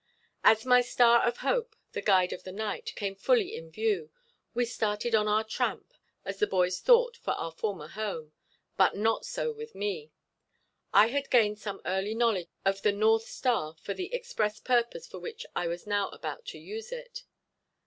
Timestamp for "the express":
13.93-14.59